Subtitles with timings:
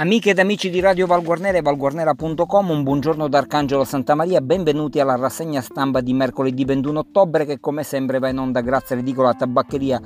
[0.00, 4.98] Amiche ed amici di Radio Valguarnera e valguarnera.com, un buongiorno da Arcangelo Santa Maria, benvenuti
[4.98, 9.34] alla rassegna stampa di mercoledì 21 ottobre che come sempre va in onda grazie all'edicola
[9.34, 10.00] tabaccheria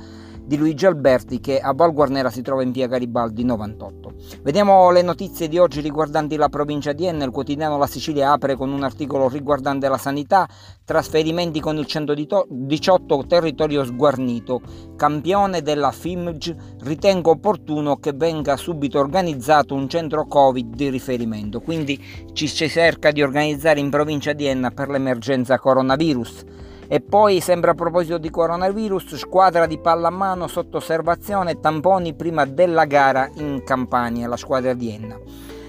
[0.45, 4.13] di Luigi Alberti che a Val Guarnera si trova in via Garibaldi 98.
[4.43, 7.25] Vediamo le notizie di oggi riguardanti la provincia di Enna.
[7.25, 10.47] Il quotidiano La Sicilia apre con un articolo riguardante la sanità,
[10.83, 14.61] trasferimenti con il 118 territorio sguarnito.
[14.95, 21.59] Campione della FIMG, ritengo opportuno che venga subito organizzato un centro Covid di riferimento.
[21.59, 22.01] Quindi
[22.33, 26.43] ci si cerca di organizzare in provincia di Enna per l'emergenza coronavirus.
[26.87, 32.85] E poi, sempre a proposito di coronavirus, squadra di pallamano sotto osservazione, tamponi prima della
[32.85, 35.19] gara in Campania, la squadra di Enna.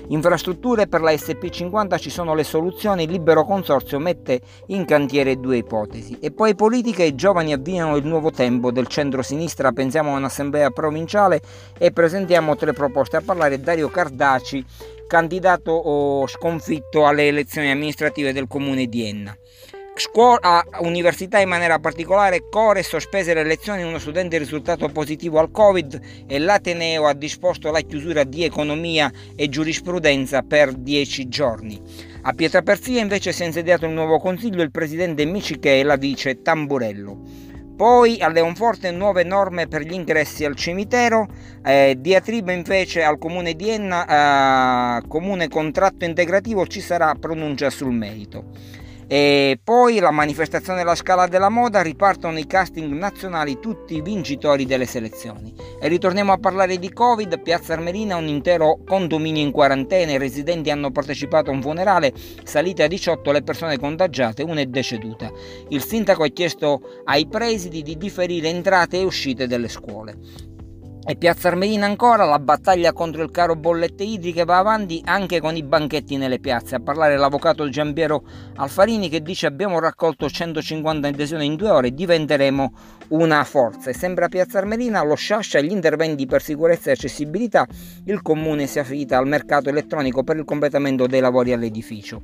[0.09, 5.57] Infrastrutture per la SP50 ci sono le soluzioni, il libero consorzio mette in cantiere due
[5.57, 6.19] ipotesi.
[6.21, 11.41] E poi politica i giovani avviano il nuovo tempo del centro-sinistra, pensiamo a un'assemblea provinciale
[11.77, 14.65] e presentiamo tre proposte a parlare Dario Cardaci,
[15.09, 19.37] candidato o sconfitto alle elezioni amministrative del comune di Enna.
[19.99, 25.99] Scuola, università in maniera particolare, Core sospese le lezioni, uno studente risultato positivo al Covid
[26.27, 31.81] e l'Ateneo ha disposto la chiusura di economia e giurisprudenza per dieci giorni.
[32.21, 36.43] A Pietraperzia invece si è insediato il nuovo consiglio, il presidente Miciche e la vice
[36.43, 37.19] Tamburello.
[37.75, 41.27] Poi a Leonforte nuove norme per gli ingressi al cimitero,
[41.65, 47.93] eh, diatriba invece al comune di Enna, eh, comune contratto integrativo ci sarà pronuncia sul
[47.93, 48.85] merito.
[49.09, 54.67] E poi la manifestazione della Scala della Moda, ripartono i casting nazionali tutti i vincitori
[54.67, 55.55] delle selezioni.
[55.81, 60.71] E ritorniamo a parlare di Covid, Piazza Armerina un intero condominio in quarantena, i residenti
[60.71, 62.13] hanno partecipato a un funerale,
[62.43, 65.31] salite a 18 le persone contagiate, una è deceduta.
[65.69, 70.56] Il sindaco ha chiesto ai presidi di differire entrate e uscite delle scuole.
[71.09, 75.55] E Piazza Armerina ancora, la battaglia contro il caro bollette idriche va avanti anche con
[75.55, 76.75] i banchetti nelle piazze.
[76.75, 78.25] A parlare l'avvocato Giampiero
[78.57, 82.73] Alfarini che dice abbiamo raccolto 150 adesioni in due ore, diventeremo
[83.11, 83.91] una forza.
[83.91, 87.69] E sembra Piazza Armerina lo sciascia gli interventi per sicurezza e accessibilità.
[88.07, 92.23] Il comune si affida al mercato elettronico per il completamento dei lavori all'edificio.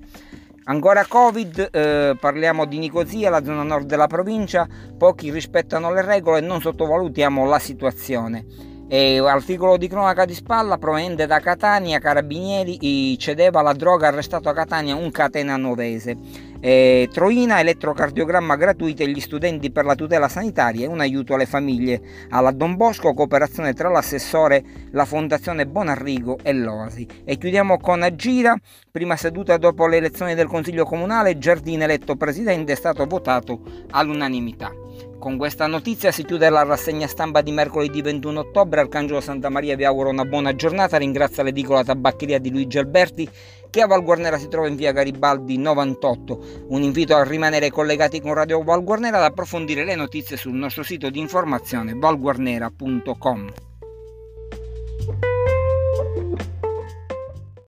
[0.64, 4.66] Ancora Covid, eh, parliamo di Nicosia, la zona nord della provincia,
[4.98, 8.70] pochi rispettano le regole e non sottovalutiamo la situazione.
[8.92, 14.52] E articolo di cronaca di spalla proveniente da Catania, Carabinieri cedeva la droga arrestato a
[14.52, 16.14] Catania un catena novese.
[16.60, 22.02] E Troina, elettrocardiogramma gratuito agli studenti per la tutela sanitaria e un aiuto alle famiglie.
[22.28, 27.08] Alla Don Bosco, cooperazione tra l'assessore, la Fondazione Bonarrigo e l'Oasi.
[27.24, 28.54] E chiudiamo con Agira,
[28.90, 34.81] prima seduta dopo le elezioni del Consiglio Comunale, Giardino eletto presidente è stato votato all'unanimità.
[35.22, 38.80] Con questa notizia si chiude la rassegna stampa di mercoledì 21 ottobre.
[38.80, 40.96] Arcangelo Santa Maria vi auguro una buona giornata.
[40.96, 43.30] Ringrazio l'edicola tabaccheria di Luigi Alberti
[43.70, 46.64] che a Val Guarnera si trova in via Garibaldi 98.
[46.70, 50.82] Un invito a rimanere collegati con Radio Val Guarnera ad approfondire le notizie sul nostro
[50.82, 53.71] sito di informazione valguarnera.com.